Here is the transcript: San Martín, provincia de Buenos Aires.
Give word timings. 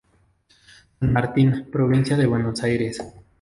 San 0.99 1.13
Martín, 1.13 1.69
provincia 1.71 2.17
de 2.17 2.25
Buenos 2.25 2.63
Aires. 2.63 2.99